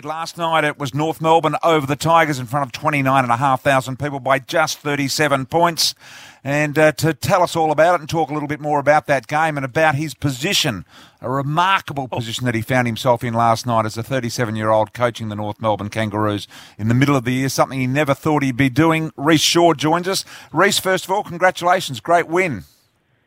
Last 0.00 0.38
night 0.38 0.64
it 0.64 0.78
was 0.78 0.94
North 0.94 1.20
Melbourne 1.20 1.56
over 1.62 1.86
the 1.86 1.96
Tigers 1.96 2.38
in 2.38 2.46
front 2.46 2.64
of 2.64 2.72
29,500 2.72 3.98
people 3.98 4.20
by 4.20 4.38
just 4.38 4.78
37 4.78 5.44
points. 5.44 5.94
And 6.42 6.78
uh, 6.78 6.92
to 6.92 7.12
tell 7.12 7.42
us 7.42 7.54
all 7.54 7.70
about 7.70 7.96
it 7.96 8.00
and 8.00 8.08
talk 8.08 8.30
a 8.30 8.32
little 8.32 8.48
bit 8.48 8.58
more 8.58 8.80
about 8.80 9.06
that 9.08 9.26
game 9.26 9.58
and 9.58 9.66
about 9.66 9.94
his 9.94 10.14
position, 10.14 10.86
a 11.20 11.28
remarkable 11.28 12.08
position 12.08 12.46
that 12.46 12.54
he 12.54 12.62
found 12.62 12.86
himself 12.86 13.22
in 13.22 13.34
last 13.34 13.66
night 13.66 13.84
as 13.84 13.98
a 13.98 14.02
37 14.02 14.56
year 14.56 14.70
old 14.70 14.94
coaching 14.94 15.28
the 15.28 15.36
North 15.36 15.60
Melbourne 15.60 15.90
Kangaroos 15.90 16.48
in 16.78 16.88
the 16.88 16.94
middle 16.94 17.14
of 17.14 17.24
the 17.24 17.34
year, 17.34 17.50
something 17.50 17.78
he 17.78 17.86
never 17.86 18.14
thought 18.14 18.42
he'd 18.42 18.56
be 18.56 18.70
doing. 18.70 19.10
Rhyce 19.18 19.42
Shaw 19.42 19.74
joins 19.74 20.08
us. 20.08 20.24
Rhyce, 20.54 20.80
first 20.80 21.04
of 21.04 21.10
all, 21.10 21.22
congratulations. 21.22 22.00
Great 22.00 22.28
win. 22.28 22.64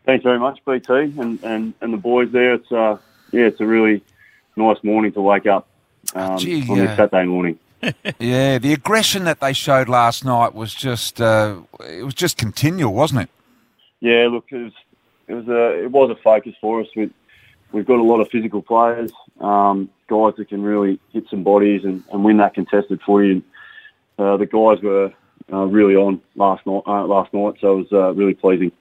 Thanks 0.04 0.23
very 0.23 0.39
much, 0.39 0.59
BT, 0.66 1.13
and, 1.20 1.43
and, 1.43 1.75
and 1.79 1.93
the 1.93 1.97
boys 1.97 2.32
there. 2.32 2.55
It's, 2.55 2.71
uh, 2.71 2.97
yeah, 3.32 3.45
it's 3.45 3.61
a 3.61 3.68
really 3.68 4.02
nice 4.55 4.84
morning 4.84 5.11
to 5.11 5.21
wake 5.21 5.45
up 5.45 5.68
um, 6.13 6.37
Gee, 6.37 6.67
on 6.69 6.77
this 6.77 6.95
Saturday 6.95 7.25
morning. 7.25 7.59
yeah, 8.19 8.57
the 8.57 8.73
aggression 8.73 9.25
that 9.25 9.39
they 9.39 9.54
showed 9.54 9.89
last 9.89 10.25
night 10.25 10.54
was 10.54 10.73
just 10.73 11.21
uh, 11.21 11.57
it 11.87 12.04
was 12.04 12.13
just 12.13 12.37
continual, 12.37 12.93
wasn't 12.93 13.21
it? 13.21 13.29
Yeah, 14.00 14.27
look, 14.32 14.46
it 14.51 14.63
was 14.63 14.73
it 15.27 15.33
was 15.33 15.47
a 15.47 15.83
it 15.83 15.91
was 15.91 16.10
a 16.10 16.15
focus 16.21 16.54
for 16.61 16.82
us. 16.82 16.87
We, 16.96 17.11
we've 17.71 17.86
got 17.86 17.99
a 17.99 18.04
lot 18.04 18.21
of 18.21 18.29
physical 18.29 18.61
players, 18.61 19.11
um, 19.39 19.89
guys 20.07 20.33
that 20.37 20.49
can 20.49 20.63
really 20.63 20.99
hit 21.11 21.25
some 21.29 21.43
bodies 21.43 21.83
and, 21.83 22.04
and 22.11 22.24
win 22.24 22.37
that 22.37 22.54
contested 22.54 23.01
footy. 23.05 23.32
And 23.32 23.43
uh, 24.18 24.37
the 24.37 24.46
guys 24.46 24.82
were 24.82 25.13
uh, 25.51 25.65
really 25.65 25.96
on 25.96 26.21
last 26.35 26.65
night. 26.65 26.83
Uh, 26.87 27.05
last 27.05 27.33
night, 27.33 27.55
so 27.61 27.79
it 27.79 27.91
was 27.91 27.91
uh, 27.91 28.13
really 28.13 28.33
pleasing. 28.33 28.71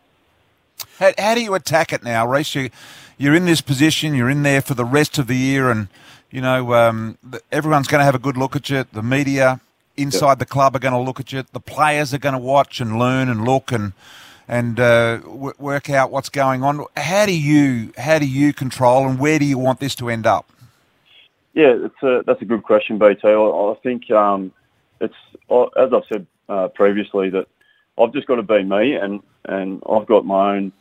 How, 0.99 1.13
how, 1.19 1.35
do 1.35 1.43
you 1.43 1.55
attack 1.55 1.93
it 1.93 2.03
now, 2.03 2.27
Rhyce? 2.27 2.55
You, 2.55 2.71
you're 3.19 3.35
in 3.35 3.45
this 3.45 3.61
position. 3.61 4.15
You're 4.15 4.31
in 4.31 4.43
there 4.43 4.61
for 4.61 4.75
the 4.75 4.85
rest 4.85 5.19
of 5.19 5.27
the 5.27 5.37
year, 5.37 5.71
and 5.71 5.89
you 6.35 6.41
know, 6.41 6.75
um, 6.75 7.17
everyone's 7.53 7.87
going 7.87 8.01
to 8.01 8.05
have 8.05 8.17
a 8.17 8.19
good 8.19 8.37
look 8.37 8.57
at 8.57 8.69
you. 8.69 8.85
The 8.93 9.05
media 9.05 9.61
inside 9.97 10.41
the 10.41 10.47
club 10.47 10.75
are 10.75 10.81
going 10.81 10.93
to 10.93 10.99
look 10.99 11.21
at 11.21 11.33
you. 11.33 11.45
The 11.53 11.61
players 11.61 12.13
are 12.13 12.19
going 12.19 12.33
to 12.33 12.41
watch 12.41 12.81
and 12.81 12.99
learn 12.99 13.29
and 13.29 13.45
look 13.45 13.71
and 13.71 13.93
and 14.49 14.79
uh, 14.81 15.19
w- 15.19 15.55
work 15.59 15.89
out 15.89 16.11
what's 16.11 16.29
going 16.29 16.65
on. 16.65 16.85
How 16.97 17.25
do 17.25 17.33
you 17.33 17.93
how 17.97 18.19
do 18.19 18.27
you 18.27 18.53
control 18.53 19.07
and 19.07 19.21
where 19.21 19.39
do 19.39 19.45
you 19.45 19.59
want 19.59 19.79
this 19.79 19.95
to 19.95 20.11
end 20.11 20.27
up? 20.27 20.51
Yeah, 21.55 21.77
it's 21.85 22.03
a, 22.03 22.25
that's 22.27 22.43
a 22.43 22.45
good 22.45 22.65
question, 22.65 22.99
BT. 22.99 23.29
I, 23.29 23.33
I 23.33 23.77
think 23.85 24.11
um, 24.11 24.53
it's 25.01 25.15
as 25.77 25.93
I've 25.93 26.03
said 26.13 26.27
uh, 26.49 26.67
previously 26.67 27.31
that 27.31 27.47
I've 27.97 28.13
just 28.13 28.27
got 28.27 28.37
to 28.37 28.43
be 28.43 28.65
me, 28.65 28.97
and 28.97 29.23
and 29.45 29.81
I've 29.89 30.07
got 30.07 30.27
my 30.27 30.57
own 30.57 30.73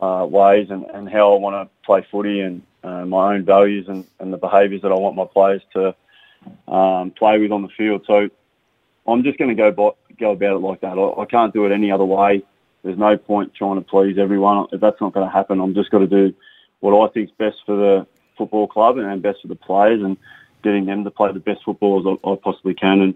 uh, 0.00 0.26
ways 0.28 0.68
and, 0.70 0.84
and 0.86 1.08
how 1.08 1.34
I 1.34 1.38
want 1.38 1.68
to 1.68 1.86
play 1.86 2.06
footy 2.10 2.40
and 2.40 2.62
uh, 2.82 3.04
my 3.06 3.34
own 3.34 3.44
values 3.44 3.86
and, 3.88 4.06
and 4.18 4.32
the 4.32 4.36
behaviours 4.36 4.82
that 4.82 4.92
I 4.92 4.96
want 4.96 5.16
my 5.16 5.24
players 5.24 5.62
to 5.72 5.94
um, 6.68 7.10
play 7.12 7.38
with 7.38 7.52
on 7.52 7.62
the 7.62 7.68
field. 7.68 8.04
So 8.06 8.28
I'm 9.06 9.22
just 9.22 9.38
going 9.38 9.48
to 9.48 9.54
go 9.54 9.70
by, 9.70 9.90
go 10.18 10.32
about 10.32 10.56
it 10.56 10.58
like 10.58 10.80
that. 10.80 10.98
I, 10.98 11.22
I 11.22 11.24
can't 11.26 11.52
do 11.52 11.64
it 11.66 11.72
any 11.72 11.90
other 11.90 12.04
way. 12.04 12.42
There's 12.82 12.98
no 12.98 13.16
point 13.16 13.54
trying 13.54 13.76
to 13.76 13.80
please 13.80 14.18
everyone. 14.18 14.66
If 14.72 14.80
that's 14.80 15.00
not 15.00 15.14
going 15.14 15.26
to 15.26 15.32
happen, 15.32 15.60
I'm 15.60 15.74
just 15.74 15.90
got 15.90 16.00
to 16.00 16.06
do 16.06 16.34
what 16.80 17.08
I 17.08 17.12
think 17.12 17.30
is 17.30 17.36
best 17.36 17.56
for 17.64 17.76
the 17.76 18.06
football 18.36 18.66
club 18.66 18.98
and 18.98 19.22
best 19.22 19.40
for 19.42 19.48
the 19.48 19.54
players 19.54 20.02
and 20.02 20.18
getting 20.62 20.84
them 20.84 21.04
to 21.04 21.10
play 21.10 21.32
the 21.32 21.40
best 21.40 21.60
football 21.64 22.00
as 22.00 22.18
I, 22.24 22.30
I 22.30 22.36
possibly 22.42 22.74
can. 22.74 23.00
And 23.00 23.14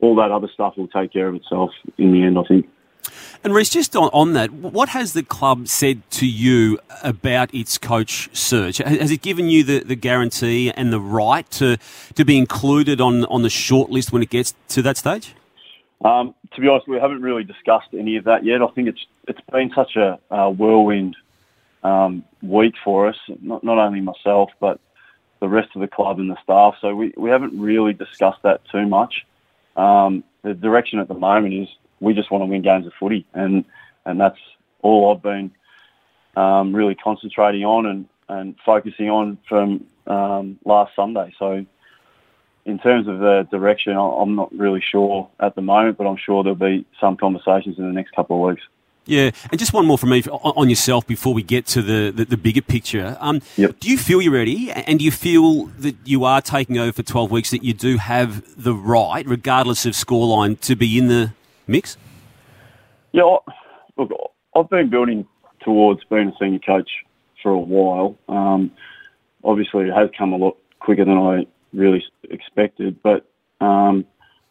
all 0.00 0.16
that 0.16 0.30
other 0.30 0.48
stuff 0.52 0.76
will 0.76 0.88
take 0.88 1.12
care 1.12 1.28
of 1.28 1.34
itself 1.34 1.70
in 1.96 2.12
the 2.12 2.22
end, 2.22 2.38
I 2.38 2.42
think. 2.42 2.68
And 3.44 3.52
Rhyce, 3.52 3.70
just 3.70 3.94
on, 3.94 4.10
on 4.12 4.32
that, 4.32 4.50
what 4.50 4.88
has 4.90 5.12
the 5.12 5.22
club 5.22 5.68
said 5.68 6.08
to 6.12 6.26
you 6.26 6.78
about 7.02 7.54
its 7.54 7.78
coach 7.78 8.28
search? 8.36 8.78
Has 8.78 9.10
it 9.10 9.22
given 9.22 9.48
you 9.48 9.62
the, 9.62 9.80
the 9.80 9.96
guarantee 9.96 10.70
and 10.70 10.92
the 10.92 11.00
right 11.00 11.48
to, 11.52 11.76
to 12.14 12.24
be 12.24 12.38
included 12.38 13.00
on, 13.00 13.24
on 13.26 13.42
the 13.42 13.48
shortlist 13.48 14.12
when 14.12 14.22
it 14.22 14.30
gets 14.30 14.54
to 14.68 14.82
that 14.82 14.96
stage? 14.96 15.34
Um, 16.04 16.34
to 16.54 16.60
be 16.60 16.68
honest, 16.68 16.88
we 16.88 16.98
haven't 16.98 17.22
really 17.22 17.44
discussed 17.44 17.88
any 17.92 18.16
of 18.16 18.24
that 18.24 18.44
yet. 18.44 18.62
I 18.62 18.66
think 18.68 18.88
it's 18.88 19.06
it's 19.28 19.40
been 19.50 19.72
such 19.74 19.96
a, 19.96 20.18
a 20.30 20.50
whirlwind 20.50 21.16
um, 21.82 22.24
week 22.42 22.74
for 22.84 23.08
us, 23.08 23.16
not, 23.40 23.64
not 23.64 23.78
only 23.78 24.00
myself, 24.00 24.50
but 24.60 24.78
the 25.40 25.48
rest 25.48 25.70
of 25.74 25.80
the 25.80 25.88
club 25.88 26.18
and 26.18 26.30
the 26.30 26.40
staff. 26.42 26.76
So 26.80 26.94
we, 26.94 27.12
we 27.16 27.30
haven't 27.30 27.58
really 27.58 27.92
discussed 27.92 28.42
that 28.42 28.64
too 28.70 28.86
much. 28.86 29.26
Um, 29.76 30.24
the 30.42 30.54
direction 30.54 30.98
at 30.98 31.08
the 31.08 31.14
moment 31.14 31.54
is 31.54 31.68
we 32.00 32.14
just 32.14 32.30
want 32.30 32.42
to 32.42 32.46
win 32.46 32.62
games 32.62 32.86
of 32.86 32.92
footy, 32.98 33.26
and 33.34 33.64
and 34.04 34.20
that's 34.20 34.38
all 34.82 35.12
I've 35.12 35.22
been 35.22 35.50
um, 36.36 36.74
really 36.74 36.94
concentrating 36.94 37.64
on 37.64 37.86
and, 37.86 38.08
and 38.28 38.54
focusing 38.64 39.10
on 39.10 39.38
from 39.48 39.86
um, 40.06 40.58
last 40.64 40.94
Sunday. 40.94 41.34
So, 41.38 41.64
in 42.64 42.78
terms 42.78 43.08
of 43.08 43.18
the 43.20 43.46
direction, 43.50 43.96
I'm 43.96 44.34
not 44.34 44.52
really 44.56 44.82
sure 44.82 45.28
at 45.40 45.54
the 45.54 45.62
moment, 45.62 45.98
but 45.98 46.06
I'm 46.06 46.16
sure 46.16 46.42
there'll 46.42 46.56
be 46.56 46.84
some 47.00 47.16
conversations 47.16 47.78
in 47.78 47.86
the 47.86 47.92
next 47.92 48.12
couple 48.12 48.36
of 48.36 48.50
weeks. 48.50 48.62
Yeah, 49.08 49.30
and 49.50 49.58
just 49.58 49.72
one 49.72 49.86
more 49.86 49.96
from 49.96 50.10
me 50.10 50.24
on 50.24 50.68
yourself 50.68 51.06
before 51.06 51.32
we 51.32 51.44
get 51.44 51.64
to 51.68 51.82
the, 51.82 52.10
the, 52.10 52.24
the 52.24 52.36
bigger 52.36 52.60
picture. 52.60 53.16
Um, 53.20 53.40
yep. 53.56 53.78
Do 53.78 53.88
you 53.88 53.96
feel 53.96 54.20
you're 54.20 54.32
ready, 54.32 54.72
and 54.72 54.98
do 54.98 55.04
you 55.04 55.12
feel 55.12 55.66
that 55.78 55.94
you 56.04 56.24
are 56.24 56.42
taking 56.42 56.76
over 56.76 56.92
for 56.92 57.04
12 57.04 57.30
weeks, 57.30 57.50
that 57.52 57.62
you 57.62 57.72
do 57.72 57.98
have 57.98 58.42
the 58.60 58.74
right, 58.74 59.24
regardless 59.24 59.86
of 59.86 59.92
scoreline, 59.92 60.58
to 60.62 60.74
be 60.74 60.98
in 60.98 61.06
the 61.06 61.32
mix? 61.66 61.96
Yeah, 63.12 63.36
look, 63.96 64.10
I've 64.54 64.70
been 64.70 64.90
building 64.90 65.26
towards 65.60 66.04
being 66.04 66.28
a 66.28 66.32
senior 66.38 66.58
coach 66.60 66.90
for 67.42 67.50
a 67.50 67.58
while. 67.58 68.16
Um, 68.28 68.70
obviously, 69.44 69.88
it 69.88 69.94
has 69.94 70.10
come 70.16 70.32
a 70.32 70.36
lot 70.36 70.56
quicker 70.80 71.04
than 71.04 71.16
I 71.16 71.46
really 71.72 72.04
expected, 72.30 73.02
but 73.02 73.26
um, 73.60 74.04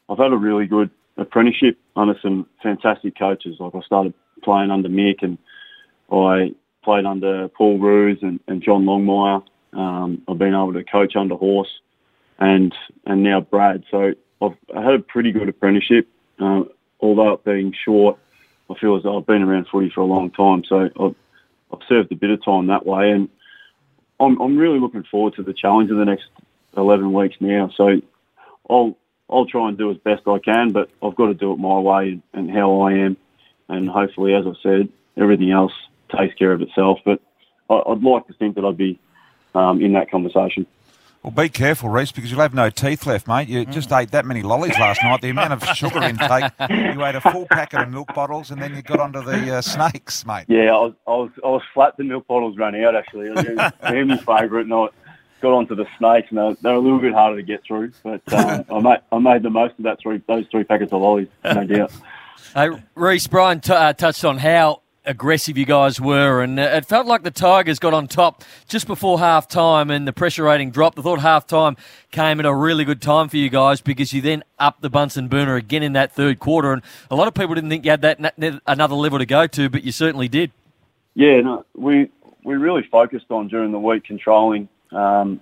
I've 0.09 0.17
had 0.17 0.33
a 0.33 0.37
really 0.37 0.65
good 0.65 0.89
apprenticeship 1.17 1.77
under 1.95 2.15
some 2.21 2.47
fantastic 2.61 3.17
coaches. 3.17 3.57
Like 3.59 3.73
I 3.75 3.81
started 3.81 4.13
playing 4.43 4.71
under 4.71 4.89
Mick 4.89 5.21
and 5.21 5.37
I 6.11 6.53
played 6.83 7.05
under 7.05 7.47
Paul 7.49 7.79
Roos 7.79 8.19
and, 8.21 8.39
and 8.47 8.61
John 8.61 8.85
Longmire. 8.85 9.43
Um, 9.73 10.21
I've 10.27 10.37
been 10.37 10.53
able 10.53 10.73
to 10.73 10.83
coach 10.83 11.15
under 11.15 11.35
Horse 11.35 11.81
and 12.39 12.73
and 13.05 13.23
now 13.23 13.41
Brad. 13.41 13.83
So 13.89 14.13
I've 14.41 14.57
had 14.73 14.93
a 14.93 14.99
pretty 14.99 15.31
good 15.31 15.49
apprenticeship. 15.49 16.07
Uh, 16.39 16.63
although 16.99 17.33
it 17.33 17.43
being 17.43 17.73
short, 17.83 18.17
I 18.69 18.75
feel 18.79 18.95
as 18.95 19.03
though 19.03 19.17
I've 19.17 19.25
been 19.25 19.43
around 19.43 19.67
footy 19.71 19.89
for 19.89 20.01
a 20.01 20.05
long 20.05 20.31
time, 20.31 20.63
so 20.63 20.89
I've, 20.99 21.15
I've 21.71 21.87
served 21.87 22.11
a 22.11 22.15
bit 22.15 22.31
of 22.31 22.43
time 22.43 22.67
that 22.67 22.85
way, 22.85 23.11
and 23.11 23.29
I'm, 24.19 24.39
I'm 24.41 24.57
really 24.57 24.79
looking 24.79 25.03
forward 25.03 25.35
to 25.35 25.43
the 25.43 25.53
challenge 25.53 25.91
of 25.91 25.97
the 25.97 26.05
next 26.05 26.25
11 26.77 27.13
weeks 27.13 27.35
now. 27.39 27.69
So 27.75 28.01
I'll 28.69 28.97
I'll 29.29 29.45
try 29.45 29.69
and 29.69 29.77
do 29.77 29.89
as 29.91 29.97
best 29.97 30.27
I 30.27 30.39
can, 30.39 30.71
but 30.71 30.89
I've 31.01 31.15
got 31.15 31.27
to 31.27 31.33
do 31.33 31.51
it 31.51 31.57
my 31.57 31.79
way 31.79 32.21
and, 32.33 32.51
how 32.51 32.81
I 32.81 32.93
am, 32.93 33.17
and 33.67 33.89
hopefully, 33.89 34.35
as 34.35 34.45
I 34.45 34.53
said, 34.61 34.89
everything 35.17 35.51
else 35.51 35.73
takes 36.15 36.35
care 36.35 36.51
of 36.51 36.61
itself. 36.61 36.99
But 37.03 37.21
I, 37.69 37.81
would 37.87 38.03
like 38.03 38.27
to 38.27 38.33
think 38.33 38.55
that 38.55 38.65
I'd 38.65 38.77
be 38.77 38.99
um, 39.55 39.81
in 39.81 39.93
that 39.93 40.11
conversation. 40.11 40.67
Well, 41.25 41.31
be 41.31 41.49
careful, 41.49 41.89
Rhyce, 41.89 42.13
because 42.13 42.29
you'll 42.29 42.41
have 42.41 42.53
no 42.53 42.69
teeth 42.69 43.07
left, 43.07 43.27
mate. 43.27 43.47
You 43.47 43.65
mm. 43.65 43.73
just 43.73 43.91
ate 43.91 44.11
that 44.11 44.27
many 44.27 44.43
lollies 44.43 44.77
last 44.77 45.01
night. 45.01 45.21
The 45.21 45.31
amount 45.31 45.53
of 45.53 45.63
sugar 45.75 46.03
intake. 46.03 46.51
You 46.69 47.03
ate 47.03 47.15
a 47.15 47.21
full 47.21 47.47
packet 47.47 47.81
of 47.81 47.89
milk 47.89 48.13
bottles, 48.13 48.51
and 48.51 48.61
then 48.61 48.75
you 48.75 48.83
got 48.83 48.99
onto 48.99 49.23
the 49.23 49.55
uh, 49.55 49.61
snakes, 49.61 50.23
mate. 50.23 50.45
Yeah, 50.47 50.75
I 50.75 50.77
was, 50.77 50.93
I 51.07 51.11
was, 51.11 51.31
I 51.43 51.47
was 51.47 51.61
flat. 51.73 51.97
The 51.97 52.03
milk 52.03 52.27
bottles 52.27 52.59
ran 52.59 52.75
out. 52.75 52.95
Actually, 52.95 53.33
they're 53.33 54.05
my 54.05 54.17
favourite. 54.17 54.65
And 54.65 54.73
I 54.75 54.89
got 55.41 55.53
onto 55.53 55.73
the 55.73 55.87
snakes, 55.97 56.27
and 56.29 56.37
they're, 56.37 56.53
they're, 56.61 56.75
a 56.75 56.79
little 56.79 56.99
bit 56.99 57.13
harder 57.13 57.37
to 57.37 57.43
get 57.43 57.63
through. 57.63 57.91
But 58.03 58.21
um, 58.31 58.65
I 58.71 58.79
made, 58.79 58.99
I 59.11 59.17
made 59.17 59.41
the 59.41 59.49
most 59.49 59.79
of 59.79 59.85
that 59.85 59.97
three, 60.03 60.21
those 60.27 60.45
three 60.51 60.63
packets 60.63 60.93
of 60.93 61.01
lollies, 61.01 61.29
no 61.43 61.65
doubt. 61.65 61.91
Hey, 62.53 62.69
Rhyce, 62.95 63.27
Brian 63.27 63.61
t- 63.61 63.73
uh, 63.73 63.93
touched 63.93 64.23
on 64.25 64.37
how 64.37 64.83
aggressive 65.05 65.57
you 65.57 65.65
guys 65.65 65.99
were, 65.99 66.41
and 66.41 66.59
uh, 66.59 66.63
it 66.63 66.85
felt 66.85 67.07
like 67.07 67.23
the 67.23 67.31
Tigers 67.31 67.79
got 67.79 67.93
on 67.93 68.07
top 68.07 68.43
just 68.67 68.87
before 68.87 69.19
half 69.19 69.47
time 69.47 69.89
and 69.89 70.07
the 70.07 70.13
pressure 70.13 70.43
rating 70.43 70.71
dropped. 70.71 70.99
I 70.99 71.01
thought 71.01 71.19
half 71.19 71.47
time 71.47 71.77
came 72.11 72.39
at 72.39 72.45
a 72.45 72.53
really 72.53 72.85
good 72.85 73.01
time 73.01 73.29
for 73.29 73.37
you 73.37 73.49
guys 73.49 73.81
because 73.81 74.13
you 74.13 74.21
then 74.21 74.43
upped 74.59 74.81
the 74.81 74.89
Bunsen 74.89 75.27
burner 75.27 75.55
again 75.55 75.83
in 75.83 75.93
that 75.93 76.11
third 76.11 76.39
quarter, 76.39 76.73
and 76.73 76.81
a 77.09 77.15
lot 77.15 77.27
of 77.27 77.33
people 77.33 77.55
didn't 77.55 77.69
think 77.69 77.85
you 77.85 77.91
had 77.91 78.01
that 78.01 78.61
another 78.67 78.95
level 78.95 79.19
to 79.19 79.25
go 79.25 79.47
to, 79.47 79.69
but 79.69 79.83
you 79.83 79.91
certainly 79.91 80.27
did. 80.27 80.51
Yeah, 81.13 81.41
no, 81.41 81.65
we 81.75 82.09
we 82.43 82.55
really 82.55 82.83
focused 82.83 83.27
on 83.29 83.47
during 83.47 83.71
the 83.71 83.79
week 83.79 84.03
controlling 84.03 84.69
um, 84.91 85.41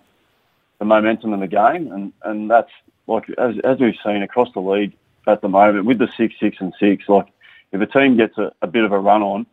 the 0.79 0.85
momentum 0.85 1.33
in 1.33 1.39
the 1.39 1.47
game, 1.47 1.91
and, 1.91 2.13
and 2.23 2.49
that's 2.49 2.71
like 3.07 3.29
as, 3.37 3.55
as 3.63 3.79
we've 3.79 3.95
seen 4.03 4.23
across 4.23 4.51
the 4.53 4.61
league 4.61 4.93
at 5.27 5.41
the 5.41 5.49
moment 5.49 5.85
with 5.85 5.99
the 5.99 6.09
six, 6.17 6.35
six, 6.39 6.57
and 6.59 6.73
six. 6.79 7.07
Like 7.07 7.27
if 7.73 7.81
a 7.81 7.85
team 7.85 8.15
gets 8.15 8.37
a, 8.37 8.51
a 8.61 8.67
bit 8.67 8.83
of 8.83 8.91
a 8.91 8.99
run 8.99 9.21
on, 9.21 9.45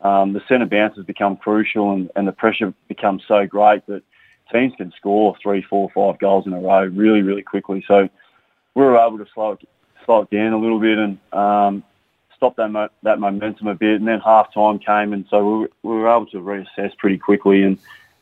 um, 0.00 0.32
the 0.32 0.42
centre 0.48 0.66
bounces 0.66 1.04
become 1.04 1.36
crucial 1.36 1.92
and, 1.92 2.10
and 2.16 2.26
the 2.26 2.32
pressure 2.32 2.72
becomes 2.88 3.22
so 3.26 3.46
great 3.46 3.86
that 3.86 4.02
teams 4.52 4.72
can 4.76 4.92
score 4.92 5.36
three, 5.42 5.62
four, 5.62 5.90
five 5.94 6.18
goals 6.18 6.46
in 6.46 6.52
a 6.52 6.60
row 6.60 6.84
really, 6.84 7.22
really 7.22 7.42
quickly. 7.42 7.84
So 7.86 8.08
we 8.74 8.82
were 8.82 8.96
able 8.96 9.18
to 9.18 9.26
slow 9.34 9.52
it, 9.52 9.68
slow 10.04 10.22
it 10.22 10.30
down 10.30 10.52
a 10.52 10.58
little 10.58 10.80
bit 10.80 10.98
and 10.98 11.18
um, 11.32 11.82
stop 12.36 12.56
that 12.56 12.68
mo- 12.68 12.90
that 13.02 13.18
momentum 13.18 13.66
a 13.66 13.74
bit. 13.74 13.96
And 13.96 14.06
then 14.06 14.20
half 14.20 14.52
time 14.52 14.78
came, 14.78 15.12
and 15.12 15.24
so 15.30 15.44
we 15.44 15.58
were, 15.60 15.70
we 15.82 15.90
were 15.90 16.08
able 16.08 16.26
to 16.26 16.38
reassess 16.38 16.96
pretty 16.98 17.18
quickly 17.18 17.62
and 17.62 17.78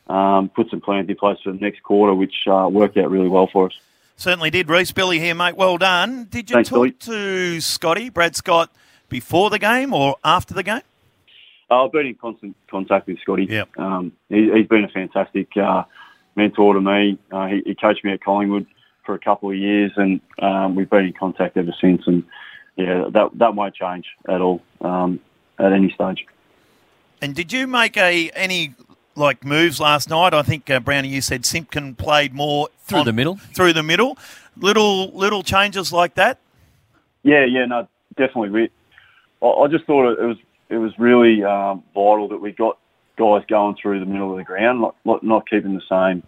um, 0.09 0.49
put 0.49 0.71
some 0.71 0.81
plans 0.81 1.09
in 1.09 1.17
place 1.17 1.39
for 1.43 1.53
the 1.53 1.59
next 1.59 1.83
quarter, 1.83 2.15
which 2.15 2.47
uh, 2.47 2.69
worked 2.71 2.97
out 2.97 3.11
really 3.11 3.29
well 3.29 3.49
for 3.49 3.67
us. 3.67 3.79
Certainly 4.17 4.51
did. 4.51 4.69
Rhyce 4.69 4.93
Billy 4.95 5.19
here, 5.19 5.35
mate. 5.35 5.57
Well 5.57 5.79
done. 5.79 6.27
Did 6.31 6.51
you 6.51 6.55
Thanks, 6.55 6.69
talk 6.69 6.77
Billy. 6.77 6.93
to 6.93 7.61
Scotty, 7.61 8.09
Brad 8.11 8.37
Scott, 8.37 8.71
before 9.12 9.50
the 9.50 9.59
game 9.59 9.93
or 9.94 10.17
after 10.25 10.55
the 10.55 10.62
game? 10.62 10.81
Uh, 11.70 11.85
I've 11.85 11.93
been 11.93 12.06
in 12.06 12.14
constant 12.17 12.56
contact 12.69 13.06
with 13.06 13.20
Scotty. 13.20 13.44
Yep. 13.44 13.79
Um, 13.79 14.12
he, 14.29 14.50
he's 14.53 14.67
been 14.67 14.85
a 14.85 14.88
fantastic 14.88 15.56
uh, 15.56 15.85
mentor 16.35 16.75
to 16.75 16.81
me. 16.81 17.19
Uh, 17.31 17.47
he, 17.47 17.62
he 17.64 17.75
coached 17.75 18.05
me 18.05 18.12
at 18.12 18.25
Collingwood 18.25 18.67
for 19.06 19.14
a 19.14 19.19
couple 19.19 19.50
of 19.50 19.56
years, 19.56 19.93
and 19.97 20.20
um, 20.41 20.75
we've 20.75 20.91
been 20.91 21.06
in 21.06 21.12
contact 21.12 21.56
ever 21.56 21.73
since. 21.81 22.03
And 22.06 22.25
yeah, 22.76 23.09
that 23.11 23.31
that 23.35 23.55
won't 23.55 23.75
change 23.75 24.06
at 24.29 24.41
all 24.41 24.62
um, 24.81 25.20
at 25.58 25.73
any 25.73 25.91
stage. 25.93 26.26
And 27.20 27.35
did 27.35 27.53
you 27.53 27.67
make 27.67 27.97
a 27.97 28.31
any 28.31 28.75
like 29.15 29.44
moves 29.44 29.79
last 29.79 30.11
night? 30.11 30.35
I 30.35 30.43
think 30.43 30.69
uh, 30.70 30.81
Brownie, 30.81 31.08
you 31.08 31.20
said 31.20 31.44
Simpkin 31.47 31.94
played 31.94 32.32
more 32.35 32.69
Through 32.87 33.00
on- 33.00 33.06
the 33.06 33.12
middle. 33.12 33.37
Through 33.37 33.75
the 33.75 33.82
middle, 33.82 34.19
little 34.56 35.11
little 35.12 35.43
changes 35.43 35.93
like 35.93 36.15
that. 36.15 36.38
Yeah, 37.23 37.44
yeah, 37.44 37.67
no, 37.67 37.88
definitely. 38.17 38.50
We, 38.50 38.70
I, 39.43 39.47
I 39.47 39.69
just 39.69 39.85
thought 39.85 40.12
it 40.12 40.25
was 40.25 40.37
it 40.69 40.79
was 40.79 40.99
really 40.99 41.44
um, 41.44 41.83
vital 41.94 42.29
that 42.29 42.41
we 42.41 42.53
got 42.53 42.79
guys 43.17 43.43
going 43.49 43.77
through 43.77 44.00
the 44.00 44.06
middle 44.06 44.31
of 44.31 44.39
the 44.39 44.44
ground, 44.44 44.81
not 44.81 44.97
not, 45.05 45.23
not 45.23 45.49
keeping 45.49 45.75
the 45.75 45.83
same 45.89 46.23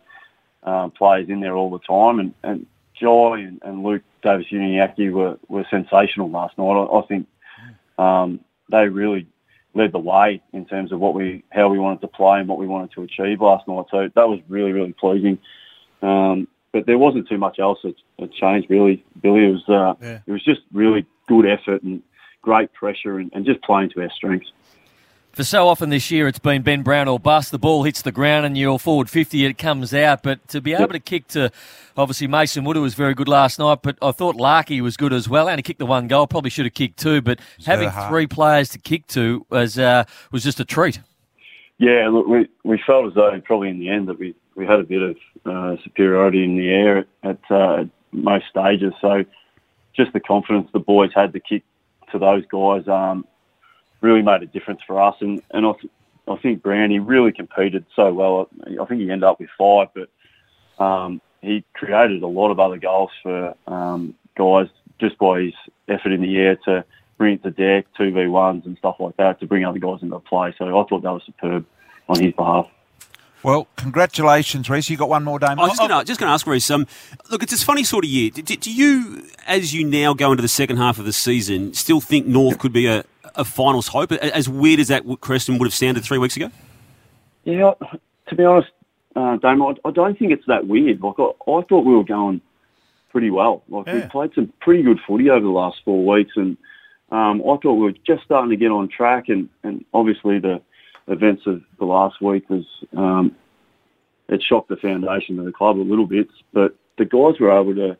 um, 0.64 0.90
players 0.90 1.28
in 1.28 1.40
there 1.40 1.54
all 1.54 1.70
the 1.70 1.78
time. 1.78 2.18
And, 2.18 2.34
and 2.42 2.66
Jy 3.00 3.42
and, 3.46 3.60
and 3.64 3.82
Luke 3.82 4.02
Davies-Uniacke 4.22 5.12
were, 5.12 5.38
were 5.48 5.66
sensational 5.70 6.30
last 6.30 6.56
night. 6.58 6.64
I, 6.64 6.98
I 6.98 7.02
think 7.06 7.26
um, 7.98 8.40
they 8.70 8.88
really 8.88 9.26
led 9.74 9.92
the 9.92 9.98
way 9.98 10.40
in 10.52 10.64
terms 10.66 10.92
of 10.92 11.00
what 11.00 11.14
we 11.14 11.42
how 11.50 11.68
we 11.68 11.78
wanted 11.78 12.00
to 12.00 12.08
play 12.08 12.38
and 12.38 12.48
what 12.48 12.58
we 12.58 12.66
wanted 12.66 12.92
to 12.92 13.02
achieve 13.02 13.40
last 13.40 13.66
night. 13.66 13.86
So 13.90 14.08
that 14.14 14.28
was 14.28 14.40
really 14.48 14.72
really 14.72 14.92
pleasing. 14.92 15.38
Um, 16.02 16.48
but 16.72 16.86
there 16.86 16.98
wasn't 16.98 17.28
too 17.28 17.38
much 17.38 17.58
else 17.60 17.78
that, 17.84 17.94
that 18.18 18.32
changed 18.32 18.68
really, 18.68 19.04
Billy. 19.22 19.46
It 19.46 19.52
was 19.52 19.68
uh, 19.68 19.94
Yeah. 20.02 20.20
it 20.26 20.32
was 20.32 20.44
just 20.44 20.60
really 20.72 21.06
good 21.26 21.46
effort 21.46 21.82
and 21.82 22.02
great 22.44 22.72
pressure 22.72 23.18
and, 23.18 23.30
and 23.32 23.44
just 23.44 23.62
playing 23.62 23.90
to 23.90 24.02
our 24.02 24.10
strengths. 24.10 24.52
For 25.32 25.42
so 25.42 25.66
often 25.66 25.90
this 25.90 26.12
year, 26.12 26.28
it's 26.28 26.38
been 26.38 26.62
Ben 26.62 26.82
Brown 26.82 27.08
or 27.08 27.18
bust. 27.18 27.50
The 27.50 27.58
ball 27.58 27.82
hits 27.82 28.02
the 28.02 28.12
ground 28.12 28.46
and 28.46 28.56
you're 28.56 28.78
forward 28.78 29.10
50, 29.10 29.44
it 29.44 29.58
comes 29.58 29.92
out. 29.92 30.22
But 30.22 30.46
to 30.48 30.60
be 30.60 30.74
able 30.74 30.92
to 30.92 31.00
kick 31.00 31.26
to, 31.28 31.50
obviously, 31.96 32.28
Mason 32.28 32.62
Wood, 32.62 32.76
who 32.76 32.82
was 32.82 32.94
very 32.94 33.14
good 33.14 33.26
last 33.26 33.58
night, 33.58 33.80
but 33.82 33.96
I 34.00 34.12
thought 34.12 34.36
Larkey 34.36 34.80
was 34.80 34.96
good 34.96 35.12
as 35.12 35.28
well. 35.28 35.48
And 35.48 35.58
he 35.58 35.62
kicked 35.64 35.80
the 35.80 35.86
one 35.86 36.06
goal, 36.06 36.28
probably 36.28 36.50
should 36.50 36.66
have 36.66 36.74
kicked 36.74 37.00
two. 37.00 37.20
But 37.20 37.40
having 37.66 37.90
three 38.08 38.28
players 38.28 38.68
to 38.70 38.78
kick 38.78 39.08
to 39.08 39.44
was, 39.50 39.76
uh, 39.76 40.04
was 40.30 40.44
just 40.44 40.60
a 40.60 40.64
treat. 40.64 41.00
Yeah, 41.78 42.08
look, 42.12 42.28
we, 42.28 42.48
we 42.62 42.80
felt 42.86 43.08
as 43.08 43.14
though 43.14 43.36
probably 43.44 43.70
in 43.70 43.80
the 43.80 43.88
end 43.88 44.06
that 44.06 44.20
we, 44.20 44.36
we 44.54 44.66
had 44.66 44.78
a 44.78 44.84
bit 44.84 45.02
of 45.02 45.16
uh, 45.44 45.82
superiority 45.82 46.44
in 46.44 46.56
the 46.56 46.70
air 46.70 46.98
at, 46.98 47.06
at 47.24 47.50
uh, 47.50 47.84
most 48.12 48.44
stages. 48.50 48.92
So 49.00 49.24
just 49.96 50.12
the 50.12 50.20
confidence 50.20 50.68
the 50.72 50.78
boys 50.78 51.10
had 51.12 51.32
to 51.32 51.40
kick 51.40 51.64
to 52.14 52.18
those 52.18 52.44
guys 52.46 52.86
um, 52.88 53.26
really 54.00 54.22
made 54.22 54.42
a 54.42 54.46
difference 54.46 54.80
for 54.86 55.02
us. 55.02 55.16
And, 55.20 55.42
and 55.50 55.66
I, 55.66 55.72
th- 55.72 55.92
I 56.28 56.36
think 56.36 56.62
Brownie 56.62 57.00
really 57.00 57.32
competed 57.32 57.84
so 57.94 58.12
well. 58.12 58.48
I 58.64 58.84
think 58.86 59.00
he 59.00 59.10
ended 59.10 59.24
up 59.24 59.40
with 59.40 59.50
five, 59.58 59.88
but 59.94 60.82
um, 60.82 61.20
he 61.42 61.64
created 61.74 62.22
a 62.22 62.26
lot 62.26 62.50
of 62.50 62.60
other 62.60 62.78
goals 62.78 63.10
for 63.22 63.54
um, 63.66 64.14
guys 64.36 64.68
just 65.00 65.18
by 65.18 65.42
his 65.42 65.54
effort 65.88 66.12
in 66.12 66.22
the 66.22 66.36
air 66.36 66.56
to 66.64 66.84
bring 67.18 67.34
it 67.34 67.42
to 67.42 67.50
deck, 67.50 67.86
2v1s 67.98 68.64
and 68.64 68.78
stuff 68.78 68.96
like 69.00 69.16
that 69.16 69.40
to 69.40 69.46
bring 69.46 69.64
other 69.64 69.78
guys 69.78 70.02
into 70.02 70.18
play. 70.20 70.54
So 70.56 70.66
I 70.66 70.88
thought 70.88 71.02
that 71.02 71.12
was 71.12 71.22
superb 71.26 71.66
on 72.08 72.20
his 72.20 72.32
behalf. 72.32 72.68
Well, 73.44 73.68
congratulations, 73.76 74.68
Rhyce. 74.68 74.88
You 74.88 74.96
got 74.96 75.10
one 75.10 75.22
more 75.22 75.38
day. 75.38 75.48
I 75.48 75.54
was 75.54 75.68
just 75.76 75.78
going 75.78 75.90
to 75.90 76.04
just 76.04 76.18
going 76.18 76.28
to 76.30 76.32
ask 76.32 76.46
Rhyce. 76.46 76.70
Um, 76.74 76.86
look, 77.30 77.42
it's 77.42 77.52
a 77.52 77.64
funny 77.64 77.84
sort 77.84 78.04
of 78.04 78.10
year. 78.10 78.30
Do, 78.30 78.42
do 78.42 78.72
you, 78.72 79.22
as 79.46 79.74
you 79.74 79.84
now 79.86 80.14
go 80.14 80.30
into 80.32 80.40
the 80.42 80.48
second 80.48 80.78
half 80.78 80.98
of 80.98 81.04
the 81.04 81.12
season, 81.12 81.74
still 81.74 82.00
think 82.00 82.26
North 82.26 82.58
could 82.58 82.72
be 82.72 82.86
a, 82.86 83.04
a 83.34 83.44
finals 83.44 83.88
hope? 83.88 84.12
As 84.12 84.48
weird 84.48 84.80
as 84.80 84.88
that 84.88 85.04
question 85.20 85.58
would 85.58 85.66
have 85.66 85.74
sounded 85.74 86.02
three 86.04 86.18
weeks 86.18 86.36
ago. 86.36 86.50
Yeah, 87.44 87.74
to 88.28 88.34
be 88.34 88.44
honest, 88.44 88.70
uh, 89.14 89.36
Damon, 89.36 89.76
I, 89.84 89.88
I 89.88 89.92
don't 89.92 90.18
think 90.18 90.32
it's 90.32 90.46
that 90.46 90.66
weird. 90.66 91.02
Like 91.02 91.16
I, 91.18 91.24
I 91.24 91.62
thought 91.68 91.84
we 91.84 91.94
were 91.94 92.02
going 92.04 92.40
pretty 93.10 93.28
well. 93.30 93.62
Like 93.68 93.86
we 93.86 93.98
Yeah. 93.98 94.08
played 94.08 94.32
some 94.34 94.52
pretty 94.60 94.82
good 94.82 94.98
footy 95.06 95.28
over 95.28 95.40
the 95.44 95.50
last 95.52 95.76
four 95.84 96.02
weeks, 96.04 96.32
and 96.36 96.56
um, 97.12 97.42
I 97.42 97.56
thought 97.58 97.74
we 97.74 97.84
were 97.84 97.92
just 98.06 98.24
starting 98.24 98.48
to 98.50 98.56
get 98.56 98.70
on 98.70 98.88
track. 98.88 99.28
And, 99.28 99.50
and 99.62 99.84
obviously 99.92 100.38
the 100.38 100.62
events 101.06 101.46
of 101.46 101.62
the 101.78 101.84
last 101.84 102.20
week 102.20 102.48
was 102.48 102.64
um, 102.96 103.36
it 104.28 104.42
shocked 104.42 104.68
the 104.68 104.76
foundation 104.76 105.38
of 105.38 105.44
the 105.44 105.52
club 105.52 105.78
a 105.78 105.80
little 105.80 106.06
bit. 106.06 106.28
But 106.52 106.74
the 106.98 107.04
guys 107.04 107.38
were 107.40 107.52
able 107.52 107.74
to 107.74 107.96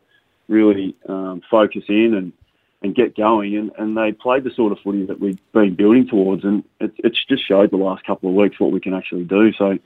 really 0.47 0.95
um, 1.07 1.41
focus 1.49 1.83
in 1.87 2.13
and 2.13 2.33
and 2.81 2.93
get 2.93 3.15
going, 3.15 3.55
and, 3.55 3.71
and 3.79 3.97
they 3.97 4.11
played 4.11 4.43
the 4.43 4.51
sort 4.51 4.71
of 4.71 4.77
footy 4.79 5.05
that 5.07 5.19
we've 5.19 5.39
been 5.53 5.73
building 5.73 6.07
towards, 6.07 6.43
and 6.43 6.63
it, 6.79 6.93
it's 6.99 7.25
just 7.25 7.47
showed 7.47 7.71
the 7.71 7.77
last 7.77 8.05
couple 8.05 8.29
of 8.29 8.35
weeks 8.35 8.59
what 8.59 8.71
we 8.71 8.79
can 8.79 8.93
actually 8.93 9.23
do. 9.23 9.51
So, 9.53 9.79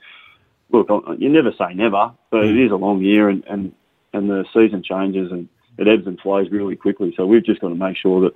look, 0.70 0.88
you 1.18 1.30
never 1.30 1.52
say 1.52 1.72
never, 1.72 2.12
but 2.30 2.44
it 2.44 2.58
is 2.58 2.70
a 2.70 2.76
long 2.76 3.00
year, 3.00 3.30
and, 3.30 3.42
and, 3.46 3.72
and 4.12 4.28
the 4.28 4.44
season 4.52 4.82
changes, 4.82 5.32
and 5.32 5.48
it 5.78 5.88
ebbs 5.88 6.06
and 6.06 6.20
flows 6.20 6.50
really 6.50 6.76
quickly. 6.76 7.14
So 7.16 7.24
we've 7.26 7.44
just 7.44 7.60
got 7.60 7.70
to 7.70 7.74
make 7.74 7.96
sure 7.96 8.20
that 8.22 8.34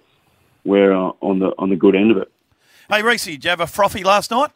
we're 0.64 0.94
uh, 0.94 1.12
on 1.20 1.40
the 1.40 1.52
on 1.58 1.68
the 1.68 1.76
good 1.76 1.94
end 1.94 2.10
of 2.10 2.16
it. 2.16 2.32
Hey, 2.88 3.02
Rhyce, 3.02 3.26
did 3.26 3.44
you 3.44 3.50
have 3.50 3.60
a 3.60 3.66
frothy 3.66 4.02
last 4.02 4.30
night? 4.30 4.50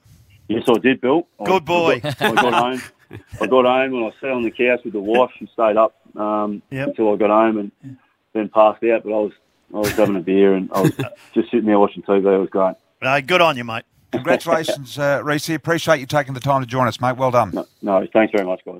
Yes, 0.49 0.65
I 0.69 0.79
did, 0.79 1.00
Bill. 1.00 1.27
I- 1.41 1.45
Good 1.45 1.65
boy. 1.65 1.93
I 1.95 1.99
got, 2.00 2.23
I 2.23 2.35
got 2.35 2.53
home. 2.55 2.83
I 3.41 3.47
got 3.47 3.65
home 3.65 3.95
and 3.95 4.05
I 4.06 4.11
sat 4.21 4.31
on 4.31 4.43
the 4.43 4.50
couch 4.50 4.81
with 4.85 4.93
the 4.93 5.00
wife. 5.00 5.31
She 5.39 5.47
stayed 5.53 5.77
up 5.77 5.95
um, 6.17 6.62
Yep. 6.71 6.89
until 6.89 7.12
I 7.12 7.17
got 7.17 7.31
home 7.31 7.59
and 7.83 7.97
then 8.35 8.49
passed 8.50 8.83
out. 8.85 9.03
But 9.05 9.11
I 9.12 9.19
was 9.21 9.33
I 9.75 9.79
was 9.79 9.91
having 9.93 10.17
a 10.17 10.21
beer 10.21 10.55
and 10.55 10.71
I 10.73 10.81
was 10.83 10.93
just 11.35 11.50
sitting 11.50 11.67
there 11.67 11.79
watching 11.79 12.03
TV. 12.03 12.19
It 12.35 12.39
was 12.39 12.50
great. 12.50 12.75
Hey, 13.00 13.23
good 13.23 13.41
on 13.41 13.56
you, 13.56 13.65
mate. 13.65 13.85
Congratulations, 14.12 14.99
uh, 14.99 15.21
Rhyce. 15.23 15.55
Appreciate 15.55 16.00
you 16.00 16.06
taking 16.06 16.33
the 16.35 16.41
time 16.41 16.61
to 16.62 16.67
join 16.67 16.87
us, 16.89 17.00
mate. 17.00 17.17
Well 17.17 17.31
done. 17.31 17.50
No, 17.53 17.67
no 17.83 18.06
thanks 18.12 18.33
very 18.33 18.47
much, 18.47 18.61
guys. 18.65 18.77